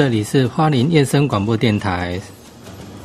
[0.00, 2.18] 这里是花莲夜声广播电台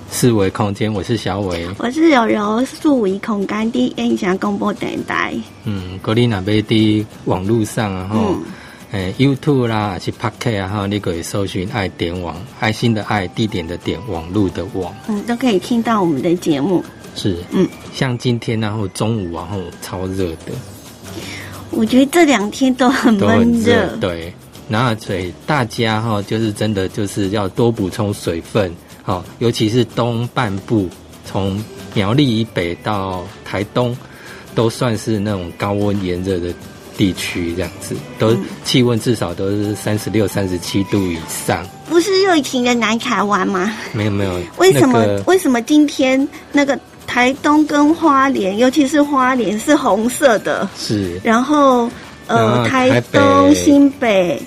[0.10, 1.68] 四维空间，我是小伟。
[1.78, 5.34] 我是柔柔素维空间的音响广播电台。
[5.66, 8.38] 嗯，格里那边的网络上啊，吼，
[8.94, 16.82] 诶，YouTube 啦，还是 Pocket 啊，哈，你可以搜寻“爱点网”，爱心的爱，地点的点，网络的网，嗯，都可以听到我们的节目。
[17.14, 20.54] 是，嗯，像今天然后中午然后超热的，
[21.72, 24.34] 我觉得这两天都很闷热，对。
[24.68, 30.90] 然后所以大家哈，就是真的就是要多补充水分，好，尤其是东半部，
[31.24, 33.96] 从苗栗以北到台东，
[34.56, 36.54] 都算是那种高温炎热的
[36.98, 41.64] 地区，这样子，都气温至少都是三十六、三十七度以上。
[41.88, 43.72] 不是热情的南台湾吗？
[43.94, 44.42] 没有没有。
[44.58, 45.22] 为什么？
[45.28, 50.68] 为什么今天那个台东跟花莲，尤其是花莲是红色的？
[50.76, 51.22] 是。
[51.24, 51.88] 然后
[52.26, 54.42] 呃，台东、新北。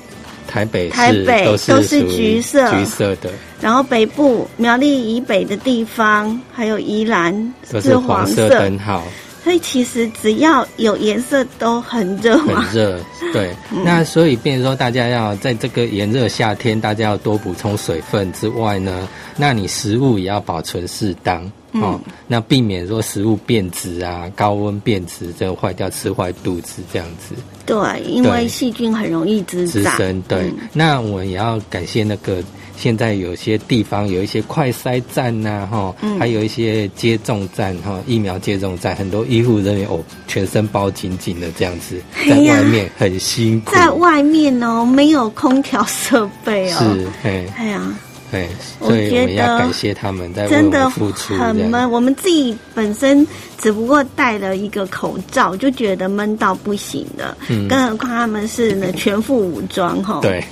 [0.49, 3.31] 台北、台北都是橘色，橘色的。
[3.61, 9.05] 然后北部苗栗以北的地方，还有宜兰是黄色灯号。
[9.45, 13.01] 所以其实只要有颜色都很热很热，
[13.33, 13.55] 对。
[13.85, 21.51] 那所以变说，大家要在这个炎热夏天，大家要多补充水分之外呢，那你食物也要保存适当。
[21.73, 27.35] 哦，那避免说食物变质啊，高温变质，这样坏掉，吃坏肚子这样子。
[27.67, 30.21] 对，因为细菌很容易滋滋生。
[30.23, 32.43] 对，那我们也要感谢那个
[32.79, 39.99] 现在有些地方有一些快筛站呐，哈，还有一些接种站哈，疫苗接种站，很多医护人员哦，
[40.29, 47.83] 全身包紧紧的这样子，在外面很辛苦，在外面哦，没有空调设备哦，是，哎呀。
[48.31, 48.47] 对，
[48.79, 51.35] 所以我们要感谢他们在为我们付出。
[51.39, 57.35] 很闷，我们自己本身只不过戴了一个口罩，就觉得闷到不行了。
[57.49, 60.21] 嗯，更何况他们是呢全副武装哈。
[60.21, 60.45] 对，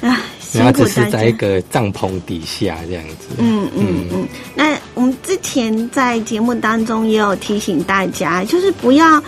[0.00, 0.22] 啊，
[0.62, 1.10] 辛苦大家。
[1.10, 3.28] 在一个帐篷底下这样子。
[3.38, 4.28] 嗯嗯嗯。
[4.54, 9.22] 那我们之前在节目当中也有提醒大家，就是不要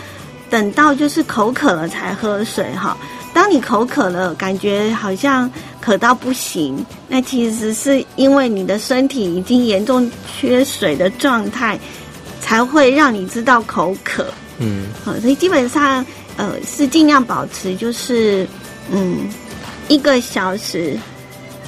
[0.49, 2.97] 等到就是口渴了才喝水哈。
[3.33, 11.77] 当你口渴了，感觉好像渴到不行，那其实是因为你的身体已经严重缺水的状态，
[12.41, 14.25] 才会让你知道口渴。
[14.57, 16.03] 嗯，好，所以基本上，
[16.35, 18.47] 呃，是尽量保持就是
[18.89, 19.29] 嗯
[19.87, 20.97] 一个小时。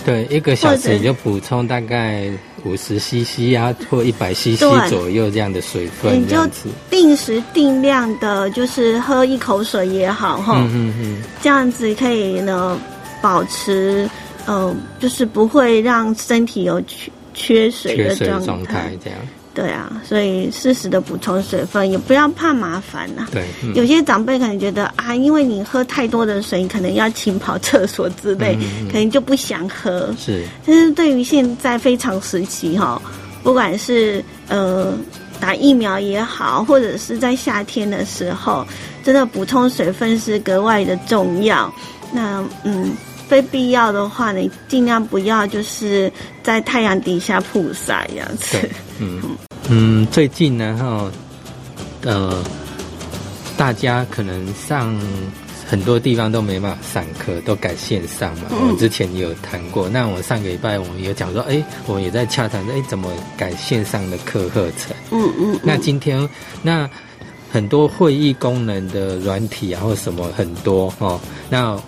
[0.06, 2.30] 对，一个小时你就补充大概。
[2.66, 6.46] 五十 CC 啊，或一百 CC 左右这样的水分，你就
[6.90, 12.78] 定时定量的，就是喝一口水也好，哈，嗯嗯嗯，这样子可以呢，
[13.22, 14.09] 保持，
[14.46, 19.18] 呃，就是不会让身体有缺缺水的状态，这样。
[19.59, 23.28] 对啊，所以适时的补充水分，也不要怕麻烦呐。
[23.30, 23.44] 对，
[23.75, 28.58] 有些长辈可能觉得啊，因为你喝太多的水，你可能要勤跑厕所之类，
[28.90, 30.16] 可能就不想喝。
[30.18, 33.02] 是，但是对于现在非常时期哈，
[33.44, 34.94] 不管是呃
[35.42, 38.66] 打疫苗也好，或者是在夏天的时候，
[39.03, 41.70] 真的补充水分是格外的重要。
[42.14, 42.96] 那嗯。
[43.30, 48.58] 非必要的话，你尽量不要就是在太阳底下曝晒这样子。
[49.00, 49.22] 嗯
[49.72, 51.12] 嗯，最近呢，哈，
[52.02, 52.44] 呃，
[53.56, 55.00] 大家可能上
[55.68, 58.47] 很多地方都没办法上课，都改线上嘛。
[58.50, 64.96] 我之前也有谈过，那我上个礼拜我们也讲说，哎，我们也在洽谈，哎，怎么改线上的课课程？
[65.12, 65.59] 嗯嗯。
[65.62, 66.28] 那今天
[66.63, 66.90] 那
[67.52, 71.19] 很多会议功能的软体啊，或什么很多哦，
[71.50, 71.79] 那。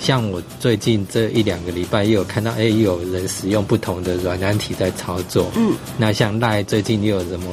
[0.00, 5.50] 像我最近这一两个礼拜，也有看到，哎，有人使用不同的软软体在操作。
[5.56, 7.52] 嗯，那像赖最近又有什么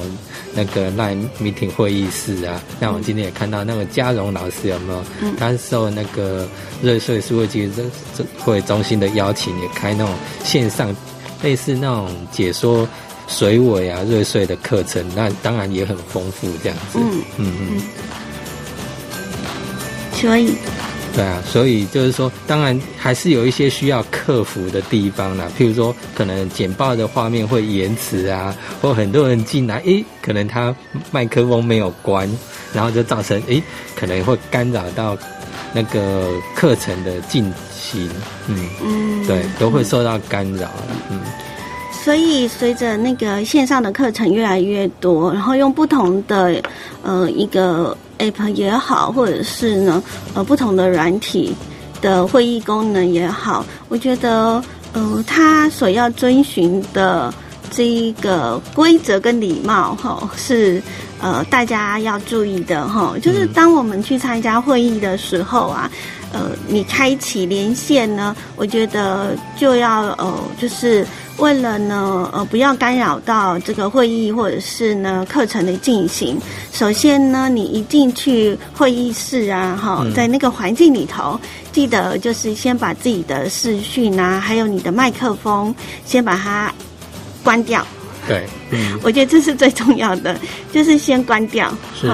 [0.54, 1.12] 那个赖
[1.42, 2.62] meeting 会议室啊？
[2.78, 5.04] 那我今天也看到那个嘉荣老师有没有？
[5.20, 6.48] 嗯，他受那个
[6.80, 7.68] 瑞穗数位机
[8.38, 10.14] 会中心的邀请，也开那种
[10.44, 10.94] 线上
[11.42, 12.88] 类似那种解说
[13.26, 15.04] 水尾啊瑞穗的课程。
[15.16, 17.00] 那当然也很丰富这样子。
[17.00, 17.82] 嗯嗯嗯，
[20.14, 20.54] 所以。
[21.16, 25.46] 对啊，所以就是说，当然还是有一些需要克服的地方啦。
[25.58, 30.76] 譬如说，可能简报的画面会延迟啊，或很多人进来，诶，可能他
[31.10, 32.28] 麦克风没有关，
[32.74, 33.62] 然后就造成诶，
[33.98, 35.16] 可能会干扰到
[35.72, 38.10] 那个课程的进行。
[38.48, 40.70] 嗯嗯，对，都会受到干扰。
[41.08, 41.18] 嗯，
[42.04, 46.62] 所以随着那个线上的课程越来越多，然后用不同的
[47.02, 47.96] 呃一个。
[48.18, 50.02] App 也好，或者是呢，
[50.34, 51.54] 呃，不同的软体
[52.00, 57.32] 的会议功能也好，我觉得，呃，它所要遵循的
[57.70, 60.82] 这一个规则跟礼貌哈是
[61.20, 65.90] 呃大家要注意的哈，就是当我们去参加会议的时候啊，
[66.32, 71.06] 呃，你开启连线呢，我觉得就要呃就是
[71.38, 76.38] 为了呢呃不要干扰到这个会议或者是呢课程的进行，
[76.72, 81.38] 首先呢你一进去会议室啊哈，在那个环境里头。
[81.72, 85.74] 记得就是先把自己的视讯啊，还有你的麦克风，
[86.06, 86.72] 先把它
[87.44, 87.86] 关掉。
[88.26, 90.40] 对，嗯，我觉得这是最重要的，
[90.72, 91.70] 就是先关掉。
[91.94, 92.10] 是。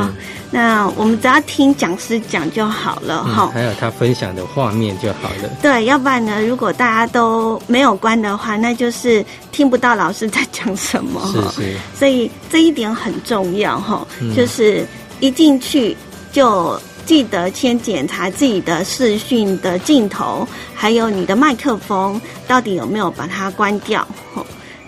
[0.52, 3.50] 那我们只要听讲师讲就好了，哈。
[3.52, 5.48] 还有他分享的画面就好了。
[5.60, 11.20] 对，要不然呢，如果大家都没有关的话，那就是听不到老师在讲什么。
[11.32, 11.76] 是是。
[11.98, 14.06] 所以这一点很重要，哈，
[14.36, 14.86] 就是
[15.18, 15.96] 一进去
[16.30, 16.80] 就。
[17.04, 24.06] 记得先检查自己的视讯的镜头，还有你的麦克风到底有没有把它关掉，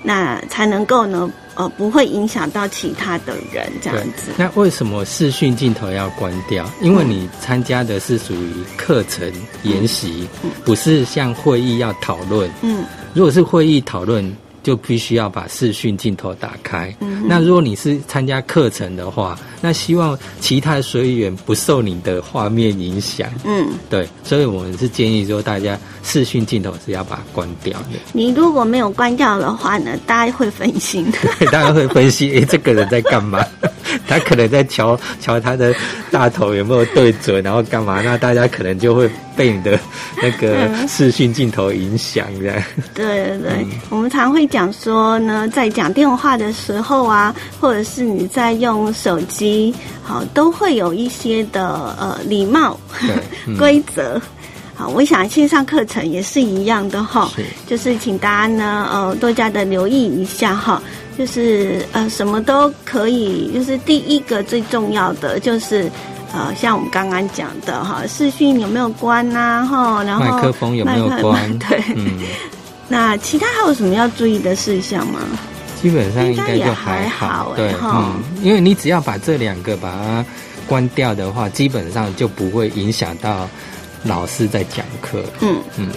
[0.00, 4.32] 那才能够呢，呃，不会影响到其他的人这样子。
[4.36, 6.68] 那为什么视讯镜头要关掉？
[6.80, 10.28] 因为你参加的是属于课程研习，
[10.64, 12.50] 不是像会议要讨论。
[12.62, 12.84] 嗯，
[13.14, 14.34] 如果是会议讨论。
[14.64, 16.92] 就必须要把视讯镜头打开。
[17.00, 23.28] 嗯那如果你是参加课程的话，那希望其他的学员不受你的画面影响。
[23.44, 27.98] 嗯，对，所以我们是建议说，大家视讯镜头是要把它关掉的。
[28.12, 31.06] 你如果没有关掉的话呢，大家会分心。
[31.38, 33.44] 对，大家会分析，哎，这个人在干嘛？
[34.06, 35.74] 他可能在瞧瞧他的
[36.10, 38.02] 大头有没有对准，然后干嘛？
[38.02, 39.78] 那大家可能就会被你的
[40.22, 42.62] 那个视讯镜头影响，这样。
[42.94, 52.78] 对对对，我们常会讲说呢，在讲电话的时候啊，或者是你在用手机，好，都会有一些的呃礼貌
[53.58, 54.20] 规则。
[54.76, 57.30] 好，我想线上课程也是一样的哈，
[57.66, 60.82] 就是请大家呢呃多加的留意一下哈。
[61.18, 63.50] 就是呃，什么都可以。
[63.54, 65.90] 就是第一个最重要的，就是
[66.32, 69.66] 呃，像我们刚刚讲的哈，视讯有没有关呐？
[69.68, 71.58] 哈，然后麦克风有没有关？
[71.58, 72.18] 对，嗯。
[72.88, 75.20] 那其他还有什么要注意的事项吗？
[75.80, 80.24] 基本上应该就还好，对，嗯，因为你只要把这两个把它
[80.66, 83.48] 关掉的话，基本上就不会影响到
[84.02, 85.22] 老师在讲课。
[85.40, 85.88] 嗯嗯。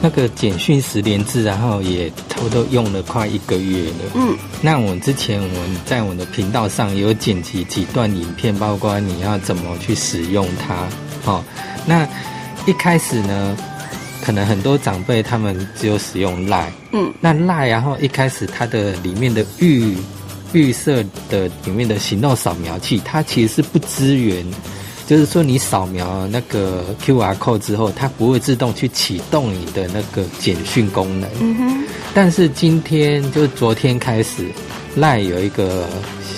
[0.00, 4.12] 那个简讯十连字，然后也差不多用了快一个月了。
[4.14, 10.86] 嗯，那我之前我在我的频道上有剪辑几段影片，包括你要怎么去使用它。
[11.24, 11.42] 哦，
[11.84, 12.08] 那
[12.64, 13.56] 一开始呢，
[14.22, 16.72] 可能很多长辈他们只有使用赖。
[16.92, 19.96] 嗯，那赖然后一开始它的里面的预
[20.52, 24.46] 预设的里面的行动扫描器，它其实是不支援。
[25.08, 31.30] 就是说，你扫描那个 Q R code 之后，它不会自动去启动你的那个简讯功能。
[31.40, 31.84] 嗯哼。
[32.12, 34.44] 但是今天就是昨天开始
[34.98, 35.88] ，Line 有一个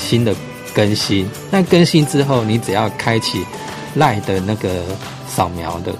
[0.00, 0.32] 新的
[0.72, 1.28] 更新。
[1.50, 3.44] 那更新之后，你只要开启
[3.98, 4.84] Line 的那个
[5.26, 5.92] 扫描的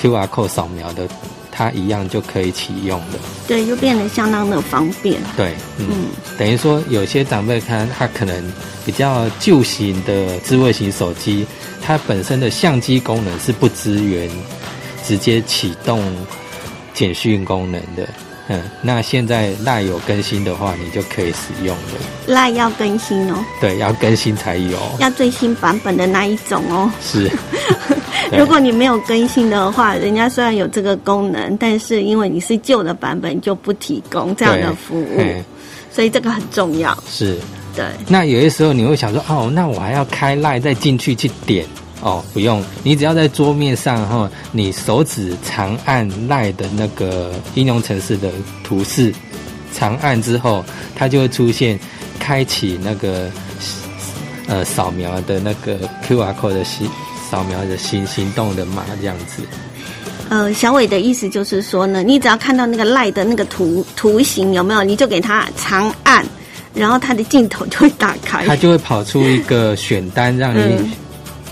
[0.00, 1.08] Q R code 扫描的，
[1.50, 3.18] 它一样就可以启用的。
[3.48, 5.20] 对，就变得相当的方便。
[5.36, 5.88] 对，嗯，
[6.38, 8.52] 等于说有些长辈看他可能
[8.86, 11.44] 比较旧型的智慧型手机。
[11.82, 14.30] 它本身的相机功能是不支援
[15.04, 16.00] 直接启动
[16.94, 18.08] 简讯功能的，
[18.48, 21.82] 嗯，那现在赖有更新的话，你就可以使用了。
[22.26, 26.90] 赖要更新哦，对，要更新才有，要最新版本的那一种哦。
[27.02, 27.30] 是，
[28.38, 35.20] 如果你没有更新的话，人家虽然有这个功能，但是因为你是旧的版本，就不提供这样的服务，
[35.90, 36.96] 所以这个很重要。
[37.10, 37.36] 是。
[37.74, 41.64] 对，那有些时候你会想说，哦，那我还要开赖再进去去点，
[42.02, 48.30] 哦，不用，你只要在桌面上哈，你手指长按赖的那个应用程式的
[48.62, 49.14] 图示，
[49.72, 51.78] 长按之后，它就会出现
[52.18, 53.30] 开启那个
[54.48, 56.90] 呃扫描的那个 Q R code 的行
[57.30, 59.42] 扫描的行行动的码这样子。
[60.28, 66.24] 呃，小伟的意思就是说呢，你只要看到那个赖的那个图图形有没有，你就给它长按。
[66.74, 70.90] 然后它的镜头就会打开，它就会跑出一个选单，让你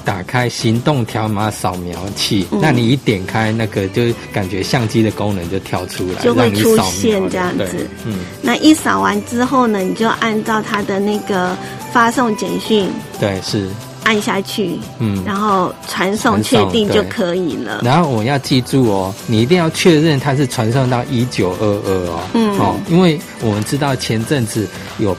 [0.04, 2.46] 打开行动条码扫描器。
[2.60, 4.02] 那你一点开那个，就
[4.32, 7.86] 感觉相机的功能就跳出来，就会出现这样子。
[8.04, 11.56] 嗯，那一扫完之后呢，你就按照它的那个
[11.92, 12.88] 发送简讯。
[13.18, 13.68] 对，是。
[14.02, 17.80] 按下去，嗯，然后传送确定就可以了。
[17.84, 24.66] 然后我要记住哦，你一定要确认它是传送到一九二二哦，嗯，哦，因为我们知道前阵子
[24.98, 25.16] 有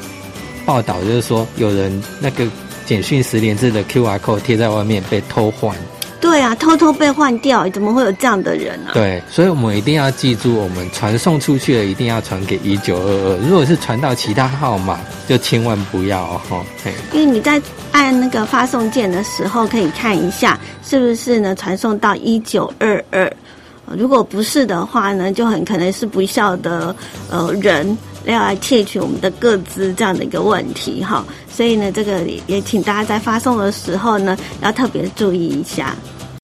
[0.65, 2.45] 报道，就是说有人那个
[2.85, 5.75] 简讯十连字的 Q R code 贴在外面被偷换。
[6.19, 8.91] 对，对啊，偷偷被换掉，怎么会有这样的人呢？
[8.93, 13.38] 对，所以我们一定要记住，我们传送出去的一定要传给一九二二。
[13.38, 16.63] 如果是传到其他号码，就千万不要哦。
[17.11, 17.59] 因为你在
[17.91, 23.31] 按那个发送键的时候，可以看一下是不是呢传送到一九二二。
[23.97, 26.95] 如果不是的话呢，就很可能是不孝的
[27.29, 31.25] 呃人要来窃取我们的个资这样的一个问题哈。
[31.51, 35.96] 所以呢，这个也请大家在发送的时候呢，要特别注意一下。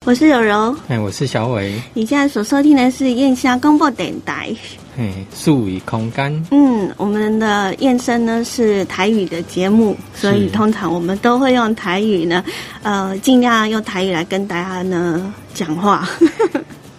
[0.06, 1.74] 我是柔柔，哎，我是小伟。
[1.92, 4.54] 你现在所收听的是燕香公播电台。
[4.96, 6.32] 嘿，树与空干。
[6.50, 12.42] 嗯，我们的燕声呢是台语的节目，所以通常我们都会用台语呢，
[12.82, 16.08] 呃，尽量用台语来跟大家呢讲话。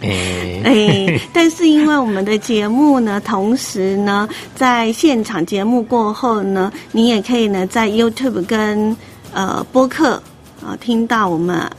[0.02, 0.62] 哎。
[0.64, 8.96] 哎， 但是因为我们的节目呢，同时呢，在现场节目过后呢，你也可以呢在 YouTube 跟
[9.34, 10.22] 呃播客
[10.62, 11.70] 啊听到我们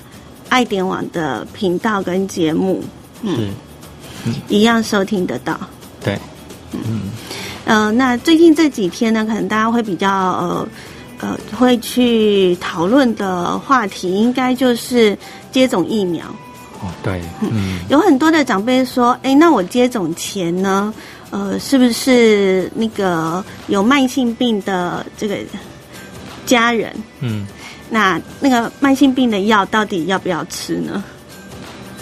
[0.49, 2.83] 爱点网的频道跟节目，
[3.23, 3.50] 嗯，
[4.49, 5.61] 一样收听得到。
[6.03, 6.19] 对，
[6.73, 7.11] 嗯，
[7.67, 10.69] 呃，那最近这几天呢，可能大家会比较呃
[11.21, 15.17] 呃会去讨论的话题，应该就是
[15.53, 16.25] 接种疫苗。
[16.83, 20.93] 哦，对，嗯，有很多的长辈说，哎，那我接种前呢，
[21.31, 25.37] 呃，是不是那个有慢性病的这个
[26.47, 27.47] 家人，嗯，
[27.91, 31.05] 那那个慢性病的药到底要不要吃呢？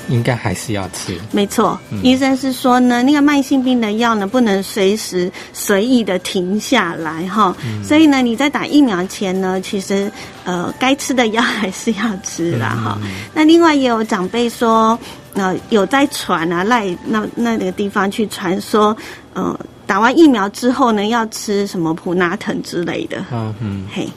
[0.09, 1.79] 应该还是要吃，没错。
[2.03, 7.55] 医生是说呢，那个慢性病的药呢，不能随时随意的停下来哈。
[7.85, 10.11] 所以呢，你在打疫苗前呢，其实
[10.45, 12.99] 呃，该吃的药还是要吃啦哈。
[13.35, 14.99] 那另外也有长辈说，
[15.35, 18.97] 呃，有在传啊，赖那那个地方去传说，
[19.35, 23.23] 呃，打完疫苗之后呢，要吃什么普拿疼之类的。
[23.31, 24.09] 嗯嗯，嘿，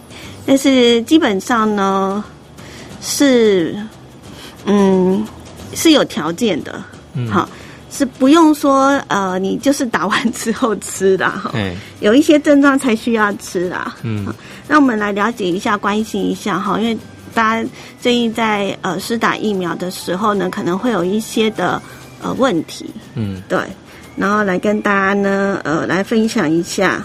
[0.45, 2.23] 但是基本上呢，
[3.01, 3.75] 是
[4.65, 5.25] 嗯。
[5.73, 7.27] 是有条件的，嗯。
[7.29, 7.47] 好，
[7.91, 11.53] 是不用说呃，你就是打完之后吃的哈，
[11.99, 13.91] 有一些症状才需要吃的。
[14.03, 14.33] 嗯，
[14.65, 16.97] 那我们来了解一下，关心一下哈，因为
[17.33, 21.81] 大家最近在呃施打疫苗的时候呢，可能会有一些的
[22.21, 23.59] 呃问题，嗯，对，
[24.15, 27.03] 然后来跟大家呢呃来分享一下，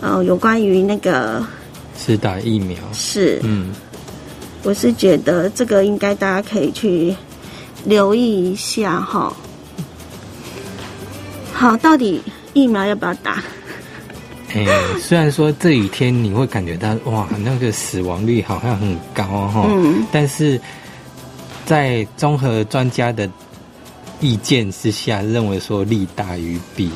[0.00, 1.40] 呃，有关于那个
[1.96, 2.76] 施打疫苗。
[2.92, 3.72] 是，嗯，
[4.64, 7.14] 我是觉得这个应该大家可以去。
[7.86, 9.32] 留意一下哈，
[11.54, 12.20] 好，到底
[12.52, 13.42] 疫苗要不要打？
[14.52, 14.66] 哎，
[15.00, 20.60] 虽然说这几天你会感觉到哇，那个死亡率好像很高哈，嗯，但是
[21.64, 23.28] 在综合专家的
[24.20, 26.90] 意见之下，认为说利大于弊。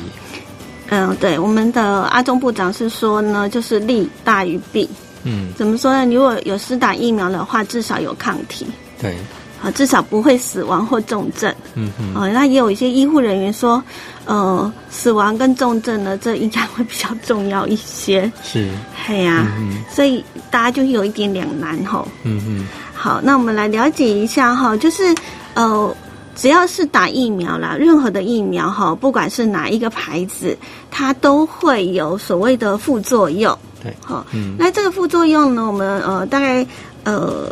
[0.89, 4.89] 嗯，对，我们的阿中部长是说呢，就是利大于弊。
[5.23, 6.13] 嗯，怎么说呢？
[6.13, 8.65] 如果有施打疫苗的话，至少有抗体。
[8.99, 9.15] 对。
[9.61, 11.53] 啊，至少不会死亡或重症。
[11.75, 12.15] 嗯嗯。
[12.15, 13.81] 啊，那也有一些医护人员说，
[14.25, 18.31] 呃，死亡跟重症呢，这应该会比较重要一些。
[18.43, 18.71] 是。
[19.05, 19.45] 嘿呀。
[19.59, 19.83] 嗯。
[19.91, 22.03] 所以大家就有一点两难哈。
[22.23, 22.67] 嗯嗯。
[22.91, 25.13] 好，那我们来了解一下哈，就是
[25.53, 25.95] 呃，
[26.35, 30.57] 只要是打疫苗啦，任何的疫苗哈，不管是哪一个牌子，
[30.89, 33.55] 它都会有所谓的副作用。
[33.83, 33.95] 对。
[34.03, 34.25] 好。
[34.33, 34.55] 嗯。
[34.57, 36.65] 那这个副作用呢，我们呃大概
[37.03, 37.47] 呃。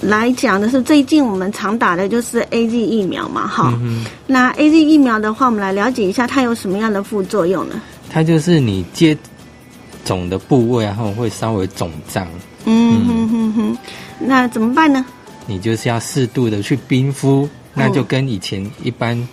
[0.00, 3.78] 来讲的是最近我们常打的就是 A Z 疫苗嘛，哈。
[4.26, 7.80] 那 A Z 疫苗的话，我们来了解一下它有什么样的副作用呢？
[8.10, 9.16] 它就是你接
[10.04, 12.26] 种的部位，然后会稍微肿胀。
[12.64, 13.78] 嗯哼哼哼，
[14.18, 15.04] 那怎么办呢？
[15.46, 19.28] 你就是要适度的去冰敷，那就跟以前一般。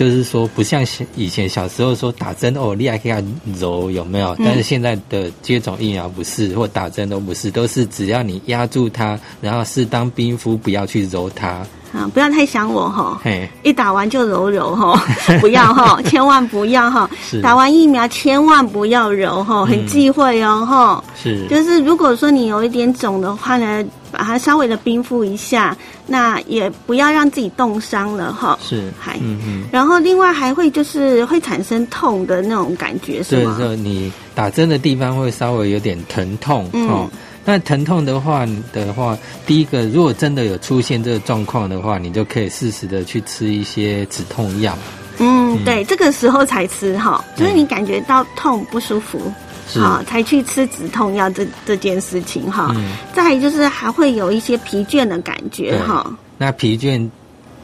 [0.00, 0.82] 就是说，不像
[1.14, 3.12] 以前小时候说打针哦，你还可以
[3.58, 4.34] 揉有没有？
[4.42, 11.48] 但是现在的接种疫苗不是，或打针都不是，都是只要你压住它，然后适当冰敷，不要去揉它。
[11.92, 13.20] 啊，不要太想我哈！
[13.62, 15.04] 一打完就揉揉哈，
[15.38, 17.10] 不要哈， 千万不要哈！
[17.42, 21.04] 打完疫苗千万不要揉哈，很忌讳哦哈。
[21.14, 23.84] 是，就是如果说你有一点肿的话呢。
[24.20, 25.74] 把它稍微的冰敷一下，
[26.06, 28.58] 那也不要让自己冻伤了哈。
[28.62, 29.64] 是，还，嗯嗯。
[29.72, 33.56] 然后另外还会就是会产生痛的那种感觉，是吗？
[33.58, 37.08] 对，你打针的地方会稍微有点疼痛哦。
[37.46, 44.76] 那疼痛的话的话，第一个如果真的有出现这个状况的话，你就可以适时的去吃一些止痛药。
[45.16, 49.32] 嗯，对，这个时候才吃哈，就是你感觉到痛不舒服。
[49.78, 52.74] 好，才去吃止痛药这这件事情哈。
[53.12, 56.10] 再就是还会有一些疲倦的感觉哈。
[56.38, 57.08] 那疲倦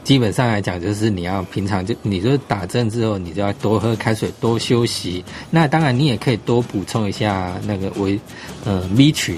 [0.03, 5.25] 基本上来讲，就是你要平常就，你就打针之后，你就要多喝开水，多休息。
[5.49, 8.17] 那当然，你也可以多补充一下那个维
[8.63, 9.37] 呃 B 群。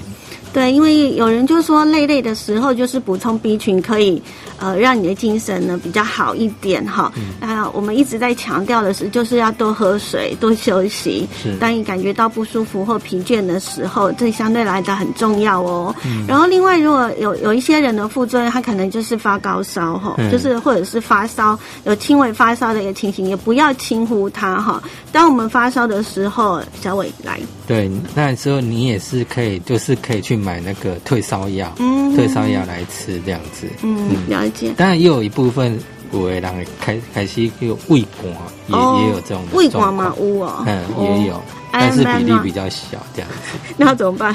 [0.52, 4.20] 对，因为有人就说累累的时候，就是补充 B 群可以，
[4.60, 7.12] 呃，让你的精神呢比较好一点哈。
[7.40, 11.28] 啊，我们一直在强调的是，就是要多喝水，多休息。
[11.42, 15.94] 是，当你感觉到不舒服或疲倦的时候，这相对来讲很重要哦。
[16.04, 24.82] 嗯然后，另外如果有有一些人的副作用，他可能就是发高烧哈，就是或者是发烧有轻微发烧的一个情形，也不要轻忽它哈。
[25.10, 27.40] 当我们发烧的时候，小伟来。
[27.66, 33.66] 对，那时候你也是可以，就是可以去买那个退烧药，嗯，退烧药来吃这样子。
[33.82, 34.72] 嗯，了解。
[34.76, 35.78] 当然，也有一部分
[36.12, 38.34] 有的人开开始有胃管，
[38.66, 41.42] 也也有这种胃管嘛，有哦，嗯，也有，
[41.72, 43.58] 但是比例比较小这样子。
[43.76, 44.34] 那怎么办？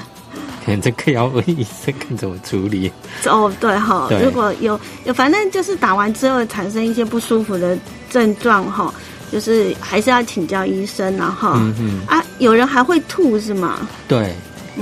[0.66, 2.92] 可 能这个要问医生看怎么处理。
[3.26, 7.78] 哦，对哈，如果有有，反正就是打完之后产生一些不舒服的
[8.10, 8.94] 症状哈。
[9.32, 11.54] 就是还是要请教医生了哈。
[11.56, 12.02] 嗯嗯。
[12.08, 13.80] 啊，有人还会吐是吗？
[14.08, 14.34] 对，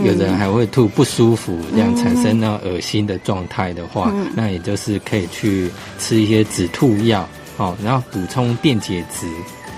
[0.03, 5.69] 有人还会吐，不舒服，这样产生那恶心的状态的话，那也就是可以去
[5.99, 9.27] 吃一些止吐药，哦，然后补充电解质。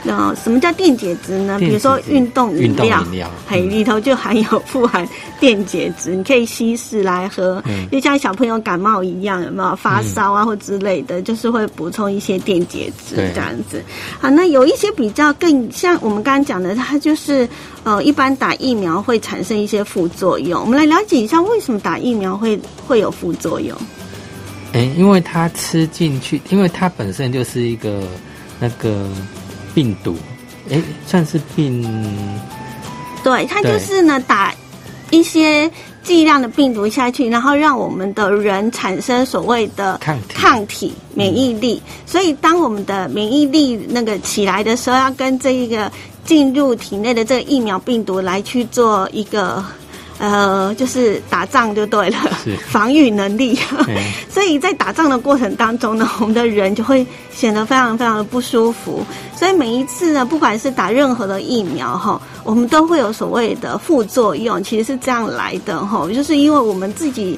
[0.08, 1.58] 那什么叫电解质呢？
[1.60, 3.04] 比如说运动饮料，
[3.48, 5.08] 嘿，里头就含有富含
[5.40, 13.84] 电解质，你可以稀释来喝，就像小朋友感冒一样，有没有发烧啊或之类的，就是会补充一些电解质这样子。
[14.20, 17.50] 好，那有一些比较更像我们刚刚讲的，它就是
[17.84, 20.62] 呃，一般打疫苗会产生一些副作用。
[20.62, 23.76] 我们来了解一下，为什么打疫苗会会有副作用？
[24.74, 28.04] 哎，因为它吃进去，因为它本身就是一个
[28.60, 29.10] 那个。
[29.76, 30.16] 病毒，
[30.72, 31.86] 哎，算是病。
[33.24, 34.52] 对，它就是呢，打
[35.12, 35.70] 一些
[36.02, 41.82] 剂量的病毒下去，然后让我们的人产生所谓的抗体、抗体免疫力。
[42.06, 45.92] 所以，当我们的免疫力那个起来的时候，要跟这一个
[46.24, 49.64] 进入体内的这个疫苗病毒来去做一个。
[50.18, 52.18] 呃，就是打仗就对了，
[52.72, 53.58] 防御能力。
[54.32, 59.06] 所以在打仗的过程当中呢，我们的人就会显得非常非常的不舒服。
[59.36, 64.64] 所以每一次呢，不管是打任何的疫苗哈，我们都会有所谓的副作用。
[64.64, 67.38] 其实是这样来的哈，就是因为我们自己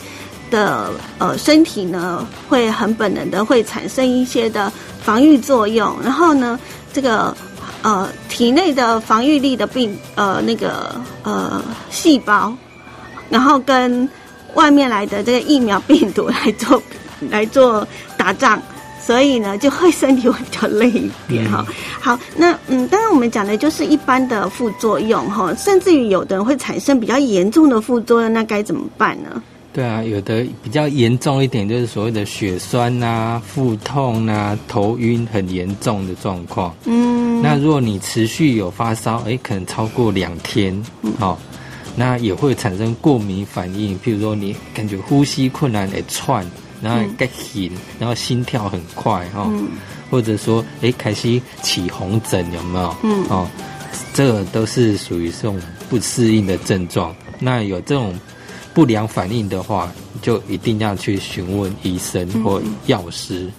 [0.51, 6.59] 的呃身体呢，会很本能的会产生一些的防御作用，然后呢，
[6.93, 7.35] 这个
[7.81, 12.53] 呃体内的防御力的病呃那个呃细胞。
[13.29, 14.07] 然后跟
[14.53, 16.81] 外面来的这个疫苗病毒来做
[17.29, 18.59] 来做打仗，
[19.01, 21.65] 所以呢就会身体会比较累一点哈。
[21.99, 29.41] 好，那嗯，当然我们讲的就是一般的副作用哈，甚至于有的人会产生比较严重的副作用，那该怎么办呢？
[29.73, 36.73] 对啊，有的比较严重一点就是所谓的血栓呐、腹痛啊、头晕很严重的状况。
[36.85, 40.83] 嗯，那如果你持续有发烧，哎，可能超过两天，
[41.19, 41.37] 好。
[41.99, 46.45] 那也会产生过敏反应，譬如说你感觉呼吸困难、诶喘，
[46.79, 49.51] 然后该醒，然后心跳很快哈，
[50.11, 52.95] 或者说诶开始起红疹有没有？
[53.01, 53.47] 嗯哦，
[54.13, 57.15] 这个都是属于这种不适应的症状。
[57.39, 58.13] 那有这种
[58.75, 63.51] 不良反应的话，就一定要去询问医生或药师。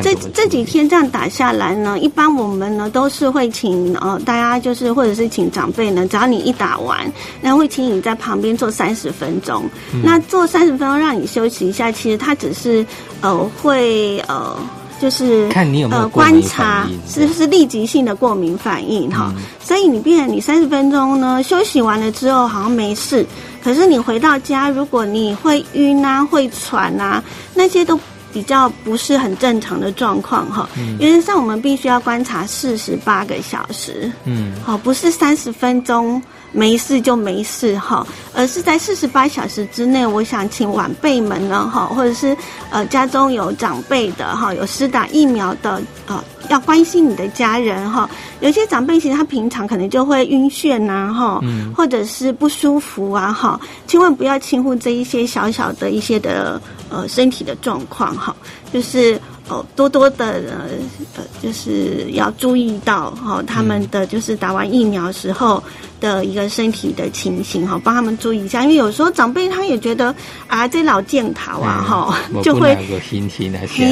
[0.00, 7.00] 这这几天这样打下来呢，一般我们呢都是会请呃大家就是或者是请长辈呢，只要你一打完，
[7.42, 9.64] 然后会请你在旁边坐三十分钟。
[10.02, 12.86] 那坐三十分钟让你休息一下，其实他只是
[13.20, 14.56] 呃会呃
[15.00, 19.34] 就是看你有没有观察是不是立即性的过敏反应哈。
[19.60, 23.26] 所以你变你三十分钟呢休息完了之后好像没事，
[23.62, 27.22] 可是你回到家如果你会晕啊会喘啊
[27.54, 27.98] 那些都。
[28.32, 30.68] 比较不是很正常的状况哈，
[30.98, 36.20] 原则上我们必须要观察四十八个小时，嗯，好，不是三十分钟
[36.52, 42.36] 没事就没事哈，而是在四十八小时之内，我想请晚辈们呢哈，或者是
[42.70, 46.22] 呃家中有长辈的哈，有施打疫苗的啊。
[46.48, 48.10] 要关心你的家人哈，
[48.40, 51.40] 有些长辈其实他平常可能就会晕眩呐哈，
[51.74, 56.60] 或者是不舒服啊哈，千万不要轻忽这一些小小的一些的
[56.90, 58.34] 呃身体的状况哈，
[58.72, 60.68] 就是哦多多的呃
[61.16, 65.62] 呃就是要注意到哈他们的就是打完疫苗时候。
[66.02, 70.12] 的一个身体的情形哈，帮他们注意一下，因为有时候长辈他也觉得
[70.48, 72.82] 啊，这老健桃啊哈，就会哎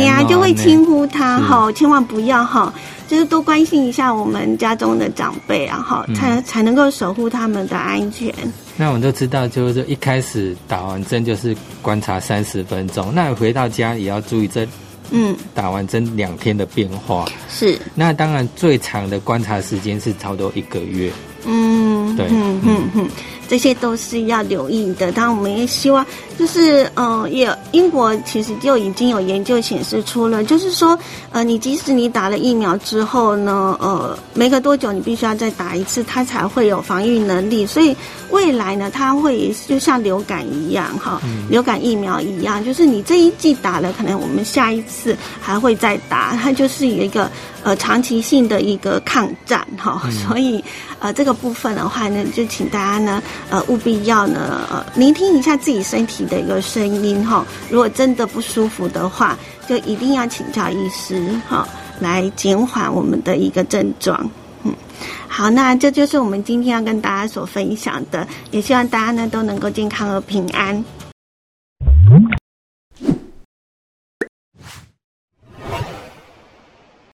[0.02, 2.74] 呀，就会轻忽他哈，千万不要哈，
[3.06, 8.34] 就是多关心一下我们家中的长辈啊哈，才才能够守护他们的安全。
[8.76, 14.66] 那我们都知道，就是一开始打完针就是观察三十分钟，那回到家也要注意这
[15.10, 17.78] 嗯打完针两天的变化是。
[17.94, 21.10] 那当然最长的观察时间是差不多一个月。
[21.46, 23.08] 嗯，对，嗯嗯嗯，
[23.48, 25.10] 这些都是要留意的。
[25.10, 26.04] 当然，我们也希望
[26.40, 30.98] 就是呃，也英国其实就已经有研究显示出了，就是说
[31.32, 37.66] 呃，你即使你打了疫苗之后呢，呃，没隔多久你必须要再打一次，它才会有防御能力。
[37.66, 37.94] 所以
[38.30, 47.30] 未来呢，它会就像流感一样哈，流感疫苗一样，就是你这一剂打了，可能我们下一次还会再打，它就是有一个
[47.62, 50.00] 呃长期性的一个抗战哈。
[50.26, 50.64] 所以
[51.00, 57.44] 呃这个部分的话呢，就请大家呢呃务必要呢呃聆听一下自己身体的一个声音哈。
[57.68, 59.36] 如果真的不舒服的话，
[59.68, 61.68] 就一定要请教医师哈，
[62.00, 64.30] 来减缓我们的一个症状。
[64.62, 64.72] 嗯，
[65.28, 70.82] 好，那这就是我们今天要跟大家所分享的，也希望大家呢都能够健康和平安。